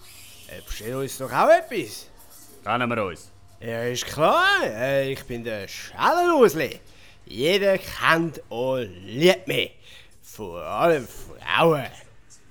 Äh, 0.49 0.61
bestell 0.67 0.97
uns 0.97 1.19
doch 1.19 1.33
auch 1.33 1.49
etwas. 1.49 2.09
Kennen 2.65 2.89
wir 2.91 3.05
uns? 3.05 3.31
Ja, 3.61 3.83
ist 3.85 4.07
klar, 4.07 4.63
äh, 4.65 5.13
ich 5.13 5.23
bin 5.25 5.45
der 5.45 5.69
Schellenusli. 5.69 6.81
Jeder 7.27 7.79
kennt 7.79 8.43
und 8.49 8.91
liebt 9.05 9.47
mich. 9.47 9.73
Vor 10.21 10.63
allem 10.63 11.07
Frauen. 11.07 11.87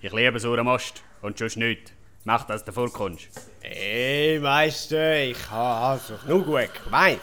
Ich 0.02 0.14
liebe 0.14 0.40
sauren 0.40 0.66
Most 0.66 1.04
und 1.22 1.38
sonst 1.38 1.58
nichts. 1.58 1.92
Mach, 2.24 2.46
dass 2.46 2.64
du 2.64 2.72
vorkommst. 2.72 3.28
Hey, 3.62 4.40
Meister, 4.40 5.20
ich 5.20 5.50
habe 5.50 6.00
es 6.00 6.08
doch 6.08 6.26
nur 6.26 6.46
gut 6.46 6.70
gemeint. 6.84 7.22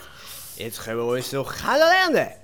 Jetzt 0.56 0.82
können 0.82 0.98
wir 0.98 1.06
uns 1.06 1.30
doch 1.30 1.54
kennenlernen. 1.54 2.34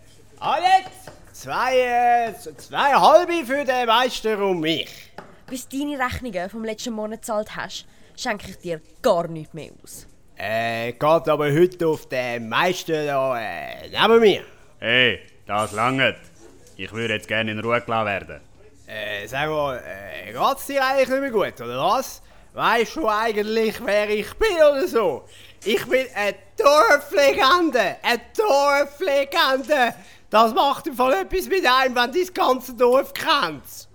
Jetzt! 0.41 1.22
Zwei, 1.43 2.33
zwei 2.57 2.93
halbe 2.93 3.45
für 3.45 3.65
den 3.65 3.87
Meister 3.87 4.39
und 4.39 4.61
mich. 4.61 5.13
Bis 5.51 5.67
du 5.67 5.77
deine 5.77 5.99
Rechnungen 5.99 6.49
vom 6.49 6.63
letzten 6.63 6.93
Monat 6.93 7.23
gezahlt 7.23 7.57
hast, 7.57 7.85
schenke 8.17 8.51
ich 8.51 8.59
dir 8.59 8.81
gar 9.03 9.27
nichts 9.27 9.53
mehr 9.53 9.73
aus. 9.83 10.07
Äh, 10.37 10.93
geht 10.93 11.03
aber 11.03 11.53
heute 11.53 11.89
auf 11.89 12.09
den 12.09 12.49
Meister 12.49 13.07
da 13.07 13.41
äh, 13.41 13.89
neben 13.91 14.21
mir. 14.21 14.45
Hey, 14.79 15.19
das 15.45 15.73
langt. 15.73 16.15
Ich 16.77 16.93
würde 16.93 17.15
jetzt 17.15 17.27
gerne 17.27 17.51
in 17.51 17.59
Ruhe 17.59 17.81
gelassen 17.81 18.07
werden. 18.07 18.41
Äh, 18.87 19.27
sag 19.27 19.51
mal, 19.51 19.79
äh, 19.79 20.33
geht's 20.33 20.67
dir 20.67 20.87
eigentlich 20.87 21.09
nicht 21.09 21.21
mehr 21.23 21.31
gut, 21.33 21.61
oder 21.61 21.77
was? 21.77 22.23
Weißt 22.53 22.95
du 22.95 23.09
eigentlich, 23.09 23.85
wer 23.85 24.09
ich 24.11 24.33
bin 24.35 24.57
oder 24.59 24.87
so? 24.87 25.25
Ich 25.65 25.85
bin 25.87 26.07
eine 26.15 26.37
Dorflegende! 26.57 27.97
Eine 28.01 28.21
Dorflegende! 28.37 29.93
Das 30.33 30.55
macht 30.55 30.87
im 30.87 30.97
Fall 30.97 31.13
etwas 31.13 31.47
mit 31.47 31.67
einem, 31.67 31.95
wenn 31.95 32.11
dein 32.11 32.27
ganze 32.33 32.73
Dorf 32.73 33.13
kennt. 33.13 33.87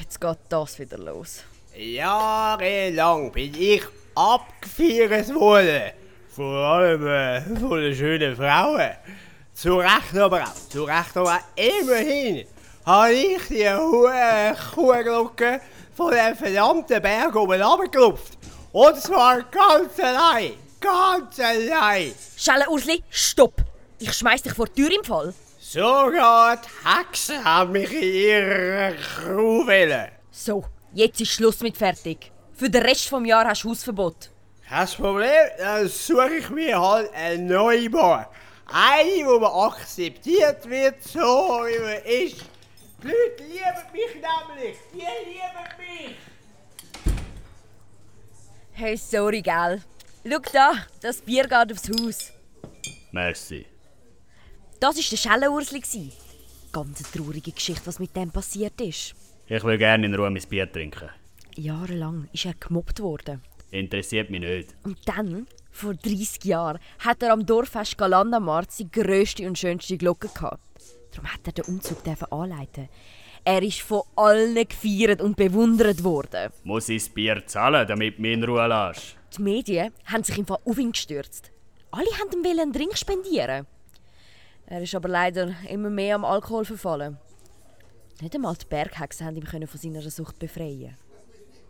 Jetzt 0.00 0.18
geht 0.18 0.38
das 0.48 0.78
wieder 0.78 0.96
los. 0.96 1.40
Jahrelang 1.76 3.30
bin 3.30 3.52
ich 3.54 3.82
abgefeiert 4.14 5.34
worden. 5.34 5.92
Vor 6.34 6.56
allem 6.64 7.06
äh, 7.06 7.42
von 7.42 7.78
den 7.78 7.94
schönen 7.94 8.34
Frauen. 8.34 8.92
Zu 9.52 9.76
Recht 9.76 10.16
aber 10.16 10.44
auch. 10.44 10.68
Zu 10.70 10.84
Recht 10.84 11.14
aber 11.14 11.34
auch. 11.34 11.56
Immerhin 11.56 12.46
habe 12.86 13.12
ich 13.12 13.48
die 13.48 13.68
hohe 13.68 14.56
Kuhglocke 14.74 15.60
von 15.94 16.10
dem 16.10 16.34
verdammten 16.34 17.02
Berg 17.02 17.36
oben 17.36 17.60
runtergelupft. 17.60 18.38
Und 18.72 18.96
zwar 18.96 19.42
ganz 19.42 20.00
allein. 20.00 20.52
Ganz 20.80 21.38
allein. 21.38 22.14
Schelle 22.34 22.66
Ursli, 22.70 23.04
stopp! 23.10 23.56
Ich 23.98 24.14
schmeiß 24.14 24.40
dich 24.40 24.54
vor 24.54 24.68
die 24.68 24.80
Tür 24.80 24.90
im 24.96 25.04
Fall. 25.04 25.34
Sogar 25.72 26.58
die 26.58 26.68
Hexen 26.86 27.42
haben 27.42 27.72
mich 27.72 27.90
in 27.90 28.02
ihrer 28.02 28.92
Crew 28.92 29.66
wollen. 29.66 30.10
So, 30.30 30.64
jetzt 30.92 31.18
ist 31.22 31.30
Schluss 31.30 31.60
mit 31.60 31.78
fertig. 31.78 32.30
Für 32.52 32.68
den 32.68 32.82
Rest 32.82 33.08
vom 33.08 33.24
Jahr 33.24 33.46
hast 33.46 33.64
du 33.64 33.70
Hausverbot. 33.70 34.28
Kein 34.68 34.86
Problem, 34.86 35.48
dann 35.56 35.88
suche 35.88 36.34
ich 36.34 36.50
mir 36.50 36.78
halt 36.78 37.10
eine 37.14 37.42
neue 37.42 37.88
Bar. 37.88 38.30
Eine, 38.66 39.24
wo 39.24 39.38
man 39.38 39.72
akzeptiert 39.72 40.68
wird, 40.68 41.02
so 41.04 41.20
wie 41.20 41.78
man 41.78 42.02
ist. 42.04 42.44
Die 43.02 43.06
Leute 43.06 43.42
lieben 43.44 43.92
mich 43.94 44.14
nämlich. 44.16 44.76
Die 44.92 44.98
lieben 44.98 45.68
mich. 45.78 46.16
Hey, 48.72 48.96
sorry, 48.98 49.40
gell? 49.40 49.80
Schau 50.22 50.38
da, 50.52 50.72
das 51.00 51.22
Bier 51.22 51.44
geht 51.44 51.72
aufs 51.72 51.88
Haus. 51.88 52.30
Merci. 53.10 53.71
Das 54.82 54.96
war 54.96 55.04
der 55.10 55.16
Schellenursli. 55.16 56.10
Ganz 56.72 57.04
eine 57.04 57.24
traurige 57.24 57.52
Geschichte, 57.52 57.86
was 57.86 58.00
mit 58.00 58.16
dem 58.16 58.32
passiert 58.32 58.80
ist. 58.80 59.14
Ich 59.46 59.62
will 59.62 59.78
gerne 59.78 60.06
in 60.06 60.14
Ruhe 60.16 60.28
mein 60.28 60.42
Bier 60.42 60.72
trinken. 60.72 61.08
Jahrelang 61.54 62.28
ist 62.32 62.46
er 62.46 62.54
gemobbt 62.54 62.98
worden. 62.98 63.42
Interessiert 63.70 64.28
mich 64.28 64.40
nicht. 64.40 64.74
Und 64.82 64.98
dann, 65.04 65.46
vor 65.70 65.94
30 65.94 66.44
Jahren, 66.46 66.80
hat 66.98 67.22
er 67.22 67.32
am 67.32 67.46
Dorffest 67.46 67.96
Galanda 67.96 68.40
Marz 68.40 68.78
die 68.78 68.90
grösste 68.90 69.46
und 69.46 69.56
schönste 69.56 69.96
Glocke 69.96 70.26
gehabt. 70.26 70.60
Darum 71.12 71.32
hat 71.32 71.46
er 71.46 71.52
den 71.52 71.66
Umzug 71.66 71.98
anleiten. 72.32 72.88
Er 73.44 73.62
ist 73.62 73.82
von 73.82 74.02
allen 74.16 74.66
gefeiert 74.66 75.22
und 75.22 75.36
bewundert 75.36 76.02
worden. 76.02 76.50
Muss 76.64 76.88
ich 76.88 77.04
das 77.04 77.14
Bier 77.14 77.46
zahlen, 77.46 77.86
damit 77.86 78.18
du 78.18 78.22
mich 78.22 78.32
in 78.32 78.42
Ruhe 78.42 78.66
lässt? 78.66 79.14
Die 79.38 79.42
Medien 79.42 79.92
haben 80.06 80.24
sich 80.24 80.38
im 80.38 80.46
Fall 80.46 80.58
auf 80.64 80.76
ihn 80.76 80.90
gestürzt. 80.90 81.52
Alle 81.92 82.06
wollten 82.06 82.44
ihm 82.44 82.58
einen 82.58 82.72
Drink 82.72 82.98
spendieren. 82.98 83.68
Er 84.66 84.82
ist 84.82 84.94
aber 84.94 85.08
leider 85.08 85.54
immer 85.68 85.90
mehr 85.90 86.14
am 86.14 86.24
Alkohol 86.24 86.64
verfallen. 86.64 87.18
Nicht 88.20 88.34
einmal 88.34 88.54
die 88.54 88.66
Berghexen 88.66 89.26
haben 89.26 89.36
ihn 89.36 89.66
von 89.66 89.80
seiner 89.80 90.02
Sucht 90.10 90.38
befreien. 90.38 90.96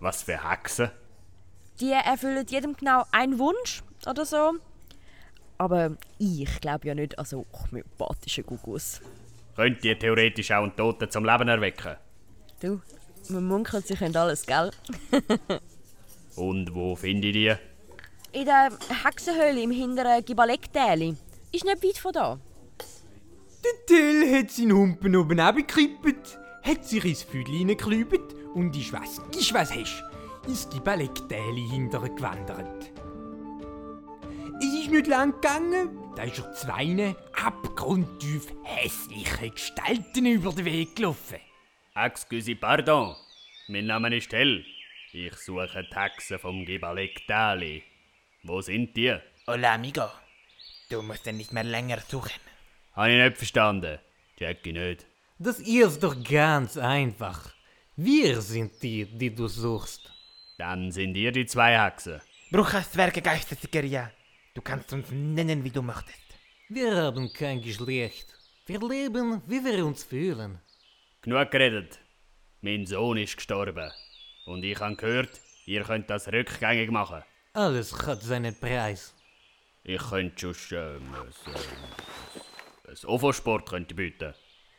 Was 0.01 0.23
für 0.23 0.49
Hexen? 0.51 0.91
Die 1.81 1.93
erfüllen 1.93 2.47
jedem 2.49 2.77
genau 2.77 3.05
einen 3.11 3.39
Wunsch 3.39 3.83
oder 4.07 4.25
so. 4.27 4.53
Aber 5.59 5.97
ich 6.19 6.61
glaube 6.61 6.89
ja 6.89 6.95
nicht 6.95 7.19
an 7.19 7.25
so 7.25 7.47
homöopathischen 7.53 8.45
Gugus. 8.45 9.01
Könnt 9.57 9.85
ihr 9.85 9.99
theoretisch 9.99 10.51
auch 10.51 10.63
einen 10.63 10.77
Toten 10.77 11.11
zum 11.11 11.25
Leben 11.25 11.49
erwecken? 11.49 11.97
Du, 12.61 12.81
man 13.29 13.47
munkelt, 13.47 13.87
sie 13.87 13.95
können 13.95 14.17
alles, 14.17 14.45
gell? 14.47 14.71
Und 16.37 16.75
wo 16.75 16.97
finde 16.97 17.29
ich 17.29 17.35
die? 17.35 17.55
In 18.39 18.47
der 18.47 18.71
Hexenhöhle 19.05 19.63
im 19.63 19.71
hinteren 19.71 20.25
Gibalek-Täli. 20.25 21.17
Ist 21.53 21.65
nicht 21.65 21.85
weit 21.85 21.99
von 21.99 22.13
da. 22.13 22.39
Der 23.65 23.87
Till 23.87 24.35
hat 24.35 24.51
seinen 24.51 24.73
Humpen 24.73 25.15
oben 25.15 25.39
abgekippt, 25.39 26.39
hat 26.63 26.85
sich 26.85 27.05
ins 27.05 27.23
Füdli 27.23 27.59
hineingeklübet 27.59 28.35
und 28.55 28.77
ist 28.77 28.93
was, 28.93 29.21
ist 29.39 29.55
was 29.55 29.73
hast, 29.75 30.03
ins 30.49 30.69
Gibalektäli 30.69 31.69
hinterher 31.71 32.09
gewandert. 32.11 32.91
Es 34.59 34.75
ist 34.75 34.91
nicht 34.91 35.07
lang 35.07 35.33
gegangen, 35.41 35.91
da 36.17 36.25
ist 36.25 36.39
er 36.39 36.53
zwei 36.55 37.15
abgrundtief 37.35 38.53
hässliche 38.65 39.51
Gestalten 39.51 40.27
über 40.27 40.53
den 40.53 40.65
Weg 40.65 40.97
gelaufen. 40.97 41.39
Excuse, 41.95 42.57
pardon. 42.57 43.15
Mein 43.69 43.87
Name 43.87 44.17
ist 44.17 44.31
Tell. 44.31 44.65
Ich 45.13 45.37
suche 45.37 45.87
die 45.89 45.95
Hexe 45.95 46.39
vom 46.39 46.65
Gibalek 46.65 47.27
Dali. 47.29 47.83
Wo 48.43 48.61
sind 48.61 48.97
die? 48.97 49.17
Hola, 49.47 49.75
amigo. 49.75 50.09
Du 50.91 51.03
musst 51.03 51.27
nicht 51.27 51.53
mehr 51.53 51.65
länger 51.65 51.99
suchen. 52.09 52.41
Habe 52.95 53.11
ich 53.11 53.23
nicht 53.23 53.39
verstanden. 53.39 53.99
Check 54.39 54.67
ich 54.67 54.73
nicht. 54.73 55.07
Das 55.39 55.59
ist 55.61 56.03
doch 56.03 56.17
ganz 56.23 56.77
einfach. 56.77 57.53
Wir 57.97 58.41
sind 58.41 58.83
die, 58.83 59.05
die 59.07 59.35
du 59.35 59.49
suchst. 59.49 60.13
Dann 60.59 60.93
sind 60.93 61.17
ihr 61.17 61.33
die 61.33 61.47
zwei 61.47 61.79
Hexen. 61.79 62.21
Bruchas 62.51 62.93
Zwergegeister 62.93 63.57
Sickeria. 63.57 64.11
Du 64.55 64.61
kannst 64.61 64.93
uns 64.93 65.11
nennen, 65.11 65.65
wie 65.65 65.71
du 65.71 65.83
möchtest. 65.83 66.19
Wir 66.69 66.95
haben 66.95 67.33
kein 67.33 67.63
Geschlecht. 67.63 68.27
Wir 68.67 68.81
leben, 68.81 69.43
wie 69.47 69.65
wir 69.65 69.85
uns 69.87 70.05
fühlen. 70.05 70.61
Genug 71.23 71.51
geredet. 71.51 71.99
Mein 72.61 72.87
Sohn 72.87 73.17
ist 73.17 73.37
gestorben. 73.37 73.91
Und 74.45 74.63
ich 74.65 74.79
habe 74.81 74.97
gehört, 74.97 75.41
ihr 75.67 75.83
könnt 75.83 76.11
das 76.11 76.29
rückgängig 76.29 76.91
machen. 76.91 77.23
Alles 77.55 77.93
hat 78.07 78.23
seinen 78.23 78.55
Preis. 78.55 79.15
Ich 79.85 80.01
könnte 80.01 80.55
schon 80.55 80.79
ähm, 80.79 81.15
ein 82.93 83.09
Ovo-Sport 83.09 83.69
könnte 83.69 83.95
bieten. 83.95 84.35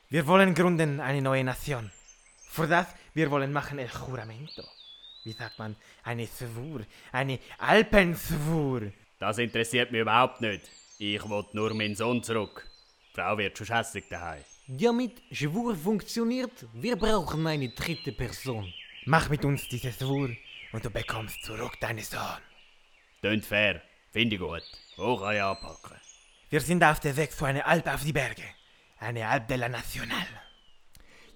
Wir 0.09 0.27
wollen 0.27 0.53
gründen 0.53 0.99
eine 0.99 1.21
neue 1.21 1.43
Nation. 1.43 1.91
Für 2.49 2.67
das 2.67 2.87
wir 3.15 3.29
wollen 3.31 3.51
machen 3.51 3.79
el 3.79 3.89
juramento. 3.89 4.63
Wie 5.23 5.31
sagt 5.31 5.57
man? 5.59 5.75
Eine 6.03 6.27
Schwur. 6.27 6.81
Eine 7.11 7.39
Alpenschwur. 7.57 8.91
Das 9.19 9.37
interessiert 9.37 9.91
mich 9.91 10.01
überhaupt 10.01 10.41
nicht. 10.41 10.69
Ich 10.97 11.23
will 11.23 11.45
nur 11.53 11.73
meinen 11.73 11.95
Sohn 11.95 12.23
zurück. 12.23 12.67
Die 13.09 13.15
Frau 13.15 13.37
wird 13.37 13.57
schon 13.57 13.67
hässlich 13.67 14.05
daheim. 14.09 14.43
Damit 14.67 15.21
Schwur 15.31 15.75
funktioniert, 15.75 16.65
wir 16.73 16.95
brauchen 16.95 17.45
eine 17.47 17.69
dritte 17.69 18.11
Person. 18.11 18.73
Mach 19.05 19.29
mit 19.29 19.45
uns 19.45 19.67
diese 19.67 19.91
Schwur 19.91 20.29
und 20.71 20.85
du 20.85 20.89
bekommst 20.89 21.43
zurück 21.43 21.79
deinen 21.79 22.03
Sohn. 22.03 22.41
Tönt 23.21 23.45
fair. 23.45 23.81
Finde 24.11 24.35
ich 24.35 24.41
gut. 24.41 24.63
Wo 24.97 25.17
kann 25.17 25.35
ich 25.35 25.41
anpacken? 25.41 25.97
Wir 26.53 26.61
sind 26.61 26.83
auf 26.83 26.99
der 26.99 27.17
Weg 27.17 27.31
zu 27.31 27.45
einer 27.45 27.65
Alp 27.65 27.87
auf 27.91 28.03
die 28.03 28.13
Berge. 28.13 28.43
Eine 28.99 29.27
Alp 29.27 29.47
de 29.47 29.57
la 29.57 29.69
Nacional. 29.69 30.27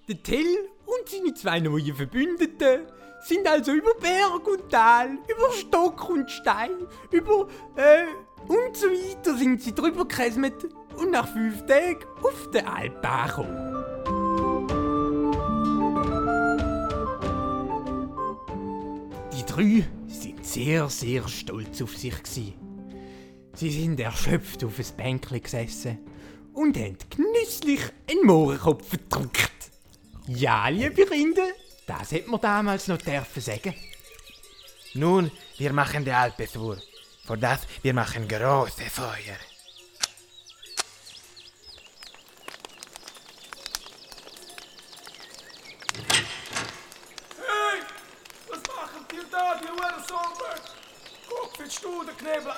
Der 0.06 0.22
Tell 0.22 0.46
und 0.86 1.08
seine 1.08 1.34
zwei 1.34 1.58
neuen 1.58 1.92
Verbündeten 1.92 2.82
sind 3.22 3.44
also 3.48 3.72
über 3.72 3.94
Berg 4.00 4.46
und 4.46 4.70
Tal, 4.70 5.18
über 5.26 5.52
Stock 5.58 6.08
und 6.08 6.30
Stein, 6.30 6.70
über 7.10 7.48
äh 7.74 8.04
und 8.46 8.76
so 8.76 8.86
weiter 8.86 9.36
sind 9.36 9.60
sie 9.60 9.74
drüber 9.74 10.06
gekäsmet 10.06 10.54
und 10.96 11.10
nach 11.10 11.26
fünf 11.26 11.66
Tagen 11.66 12.04
auf 12.22 12.50
der 12.52 12.72
Alp 12.72 13.04
angekommen. 13.04 13.74
Die 19.32 19.44
drei 19.44 19.84
sind 20.06 20.46
sehr, 20.46 20.88
sehr 20.88 21.26
stolz 21.26 21.82
auf 21.82 21.96
sich 21.96 22.22
gsi. 22.22 22.67
Sie 23.58 23.72
sind 23.72 23.98
erschöpft 23.98 24.62
auf 24.62 24.78
ein 24.78 24.96
Bänkchen 24.96 25.42
gesessen 25.42 25.98
und 26.54 26.76
haben 26.76 26.96
genüsslich 27.10 27.80
einen 28.08 28.24
Mohrenkopf 28.24 28.88
verdrückt. 28.88 29.72
Ja, 30.28 30.68
liebe 30.68 31.04
Kinder, 31.06 31.48
das 31.84 32.12
hätte 32.12 32.30
man 32.30 32.40
damals 32.40 32.86
noch 32.86 32.98
dürfen 32.98 33.42
sagen. 33.42 33.74
Nun, 34.94 35.32
wir 35.56 35.72
machen 35.72 36.04
die 36.04 36.12
Alpeschwur. 36.12 36.78
Für 37.26 37.36
das 37.36 37.62
wir 37.82 37.94
machen 37.94 38.28
große 38.28 38.84
Feuer. 38.90 39.38
Hey, 47.36 47.80
was 48.48 48.62
machen 48.68 49.04
die 49.10 49.30
da, 49.32 49.58
die 49.60 49.66
Hurensohn? 49.66 50.32
Guck, 51.28 51.58
wie 51.58 51.70
Studenknebel 51.70 52.52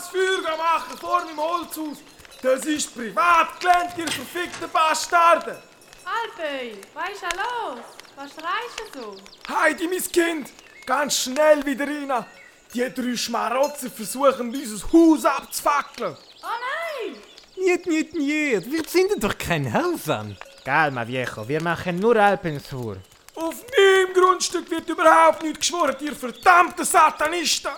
ein 0.00 0.10
Feuer 0.10 0.56
machen 0.56 0.98
vor 0.98 1.24
meinem 1.24 1.38
Holzhaus. 1.38 1.98
Das 2.42 2.64
ist 2.64 2.94
Privatgelände, 2.94 3.92
ihr 3.98 4.08
verfickten 4.08 4.70
Bastarden. 4.70 5.56
Alpöi, 6.04 6.80
was 6.94 7.10
ist 7.10 7.22
da 7.22 7.28
los? 7.36 7.80
Was 8.16 8.30
schreist 8.30 8.94
du 8.94 9.00
so? 9.00 9.16
Heidi, 9.54 9.86
mein 9.88 10.02
Kind, 10.02 10.50
ganz 10.86 11.18
schnell 11.22 11.64
wieder 11.64 11.86
rein. 11.86 12.24
Die 12.72 12.94
drei 12.94 13.16
Schmarotzer 13.16 13.90
versuchen, 13.90 14.54
unser 14.54 14.92
Haus 14.92 15.24
abzufackeln. 15.24 16.16
Oh 16.42 16.46
nein! 16.46 17.16
Niet, 17.56 17.86
niet, 17.86 18.14
niet, 18.14 18.70
wir 18.70 18.82
sind 18.86 19.22
doch 19.22 19.36
kein 19.36 19.66
Helfern. 19.66 20.36
Calma, 20.64 21.04
viejo, 21.04 21.46
wir 21.46 21.62
machen 21.62 21.96
nur 21.96 22.16
Alpenschwur. 22.16 22.96
Auf 23.34 23.56
meinem 23.76 24.14
Grundstück 24.14 24.70
wird 24.70 24.88
überhaupt 24.88 25.42
nicht 25.42 25.60
geschworen, 25.60 25.96
ihr 26.00 26.14
verdammten 26.14 26.84
Satanisten. 26.84 27.72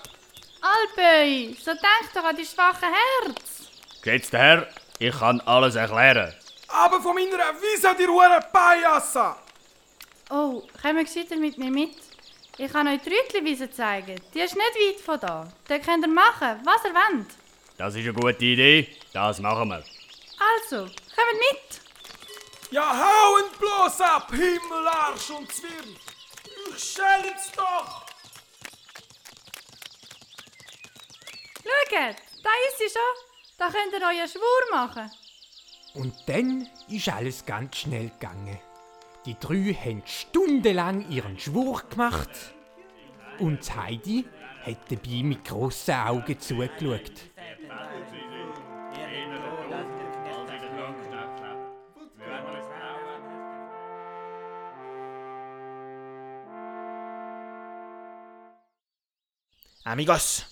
Alpöi, 0.63 1.57
so 1.61 1.73
denk 1.73 2.15
doch 2.15 2.25
an 2.25 2.37
die 2.37 2.47
schwache 2.47 2.87
Herz. 2.87 3.69
Geschätzter 4.01 4.39
Herr, 4.39 4.69
ich 4.99 5.19
kann 5.19 5.41
alles 5.41 5.75
erklären. 5.75 6.33
Aber 6.69 7.01
von 7.01 7.15
meiner 7.15 7.61
Visa, 7.61 7.93
die 7.95 8.05
Ruhe 8.05 8.41
Pajassa. 8.53 9.37
Oh, 10.31 10.63
kommen 10.81 11.05
gescheiter 11.05 11.37
mit 11.37 11.59
mir 11.59 11.71
mit. 11.71 11.97
Ich 12.57 12.73
kann 12.73 12.87
euch 12.87 13.01
die 13.03 13.11
Rütliwiese 13.11 13.71
zeigen. 13.71 14.21
Die 14.33 14.41
ist 14.41 14.55
nicht 14.55 14.77
weit 14.77 15.01
von 15.01 15.19
da. 15.19 15.49
Dort 15.69 15.85
könnt 15.85 16.05
ihr 16.07 16.09
machen, 16.09 16.61
was 16.65 16.85
ihr 16.85 16.95
wollt. 16.95 17.27
Das 17.77 17.95
ist 17.95 18.03
eine 18.05 18.13
gute 18.13 18.45
Idee. 18.45 18.97
Das 19.13 19.41
machen 19.41 19.69
wir. 19.69 19.83
Also, 20.39 20.85
kommt 20.85 21.39
mit. 21.51 21.81
Ja, 22.71 22.89
hauen 22.89 23.51
bloß 23.59 24.01
ab, 24.01 24.31
Himmel, 24.31 24.89
Arsch 24.89 25.31
und 25.31 25.53
Zwirn. 25.53 25.97
Ich 26.75 26.83
stell's 26.83 27.51
doch. 27.57 28.12
Schaut, 31.63 32.17
da 32.43 32.51
ist 32.69 32.79
sie 32.79 32.89
schon. 32.89 33.33
Da 33.59 33.67
könnt 33.67 33.93
ihr 33.93 34.05
euren 34.05 34.29
Schwur 34.29 34.71
machen. 34.73 35.11
Und 35.95 36.15
dann 36.27 36.69
ist 36.89 37.09
alles 37.09 37.45
ganz 37.45 37.77
schnell 37.77 38.11
gegangen. 38.11 38.59
Die 39.25 39.39
drei 39.39 39.73
haben 39.73 40.03
stundenlang 40.05 41.09
ihren 41.11 41.39
Schwur 41.39 41.83
gemacht 41.89 42.31
und 43.39 43.77
Heidi 43.77 44.25
hat 44.65 44.91
dabei 44.91 45.23
mit 45.23 45.45
grossen 45.45 45.95
Augen 45.95 46.41
zugeschaut. 46.41 47.13
Amigos, 59.85 60.47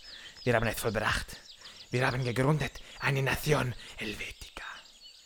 wir 0.45 0.55
haben 0.55 0.67
es 0.67 0.81
vollbracht. 0.81 1.37
Wir 1.91 2.07
haben 2.07 2.25
gegründet 2.25 2.73
eine 3.01 3.23
Nation 3.23 3.75
Helvetica. 3.97 4.65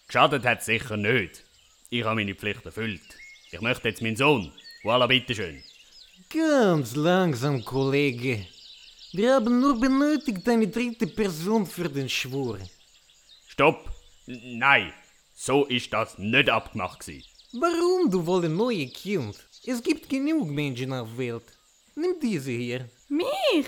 Geschadet 0.07 0.45
hat 0.45 0.63
sicher 0.63 0.97
nicht. 0.97 1.45
Ich 1.91 2.05
habe 2.05 2.17
meine 2.17 2.35
Pflicht 2.35 2.65
erfüllt. 2.65 3.03
Ich 3.51 3.61
möchte 3.61 3.89
jetzt 3.89 4.03
meinen 4.03 4.17
Sohn. 4.17 4.53
Voilà, 4.83 5.07
bitteschön. 5.07 5.63
Ganz 6.29 6.97
langsam, 6.97 7.65
Kollege. 7.65 8.47
Wir 9.13 9.35
haben 9.35 9.61
nur 9.61 9.79
benötigt 9.79 10.49
eine 10.49 10.67
dritte 10.67 11.07
Person 11.07 11.67
für 11.67 11.89
den 11.89 12.09
Schwur. 12.09 12.59
Stopp! 13.47 13.89
Nein, 14.27 14.93
so 15.35 15.67
ist 15.67 15.93
das 15.93 16.19
nicht 16.19 16.49
abgemacht 16.49 17.01
gewesen. 17.01 17.29
Warum, 17.53 18.11
du 18.11 18.27
wolltest 18.27 18.55
neue 18.55 18.89
Kind? 18.89 19.37
Es 19.65 19.83
gibt 19.83 20.09
genug 20.09 20.49
Menschen 20.49 20.93
auf 20.93 21.09
der 21.11 21.19
Welt. 21.19 21.45
Nimm 21.95 22.17
diese 22.21 22.51
hier. 22.51 22.89
Mich? 23.09 23.67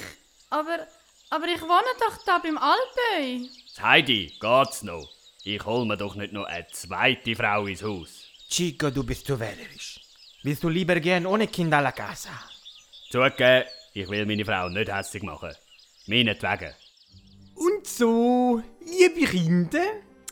Aber, 0.50 0.88
aber 1.37 1.49
ich 1.49 1.61
wohne 1.61 1.92
doch 2.01 2.16
da 2.25 2.38
beim 2.38 2.57
Alpöi. 2.57 3.51
Heidi, 3.83 4.33
geht's 4.40 4.83
noch? 4.83 5.07
Ich 5.44 5.62
hol 5.66 5.85
mir 5.85 5.99
doch 5.99 6.14
nicht 6.14 6.33
noch 6.33 6.44
eine 6.44 6.66
zweite 6.68 7.37
Frau 7.37 7.66
ins 7.66 7.83
Haus. 7.83 8.25
Chico, 8.49 8.88
du 8.90 9.05
bist 9.05 9.27
zu 9.27 9.38
wählerisch. 9.38 10.01
Willst 10.42 10.64
du 10.64 10.70
lieber 10.70 10.99
gehen 10.99 11.27
ohne 11.27 11.46
Kind 11.46 11.75
a 11.75 11.81
la 11.81 11.92
casa? 11.92 12.31
Zugegeben, 13.11 13.64
ich 13.92 14.09
will 14.09 14.25
meine 14.25 14.46
Frau 14.46 14.70
nicht 14.70 14.90
hässlich 14.90 15.22
machen. 15.22 15.55
Meinetwegen. 16.07 16.72
Und 17.55 17.87
so, 17.87 18.62
liebe 18.81 19.27
Kinder, 19.27 19.85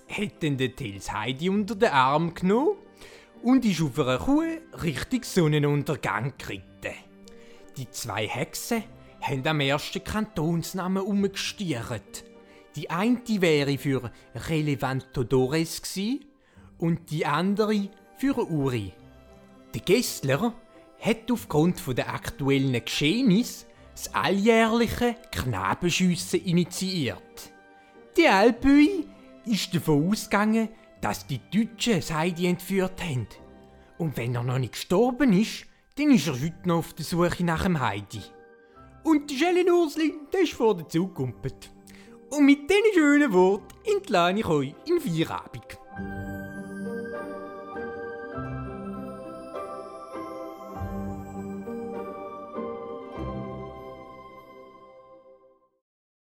hat 0.09 0.43
dann 0.43 0.57
der 0.57 0.75
Tils 0.75 1.12
Heidi 1.12 1.51
unter 1.51 1.75
den 1.75 1.90
Arm 1.90 2.33
genommen 2.33 2.79
und 3.43 3.64
ist 3.67 3.83
auf 3.83 3.99
einer 3.99 4.19
Kuh 4.19 4.43
Richtung 4.83 5.23
Sonnenuntergang 5.23 6.33
geritten. 6.38 6.95
Die 7.77 7.90
zwei 7.90 8.27
Hexen 8.27 8.85
haben 9.25 9.47
am 9.47 9.61
ersten 9.61 10.05
Kantonsnamen 10.05 11.03
umgestiert. 11.03 12.25
Die 12.77 12.91
eine 12.91 13.21
wäre 13.27 13.79
für 13.79 14.11
Relevantodores 14.35 15.83
und 16.79 17.11
die 17.11 17.25
andere 17.25 17.89
für 18.19 18.37
Uri. 18.51 18.93
Der 19.73 19.81
Gessler 19.81 20.53
hat 21.01 21.31
aufgrund 21.31 21.81
der 21.97 22.13
aktuellen 22.13 22.85
Geschehnisse 22.85 23.67
das 23.95 24.13
alljährliche 24.15 25.17
Knabenschiessen 25.31 26.45
initiiert. 26.45 27.53
Die 28.17 28.29
Alpui 28.29 29.07
ist 29.47 29.75
davon 29.75 30.11
ausgegangen, 30.11 30.69
dass 31.01 31.27
die 31.27 31.41
Deutschen 31.53 32.03
Heidi 32.03 32.47
entführt 32.47 33.03
haben. 33.03 33.27
Und 33.99 34.17
wenn 34.17 34.35
er 34.35 34.43
noch 34.43 34.59
nicht 34.59 34.73
gestorben 34.73 35.33
ist, 35.33 35.67
dann 35.97 36.11
ist 36.11 36.27
er 36.27 36.35
heute 36.35 36.67
noch 36.69 36.79
auf 36.79 36.93
der 36.95 37.05
Suche 37.05 37.45
nach 37.45 37.63
dem 37.63 37.79
Heidi. 37.79 38.21
Und 39.05 39.31
der 39.31 39.37
Schellenursli, 39.37 40.14
der 40.33 40.40
ist 40.40 40.55
vor 40.55 40.75
der 40.75 40.88
Zug 40.88 41.14
gegumpelt. 41.14 41.71
Und 42.31 42.47
mit 42.47 42.69
diesen 42.69 42.95
schönen 42.95 43.33
Worten 43.33 43.67
entlasse 43.85 44.38
ich 44.38 44.47
euch 44.47 44.75
in 44.87 44.99
Feierabend. 44.99 45.84